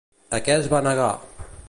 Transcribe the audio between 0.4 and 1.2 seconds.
què es va negar?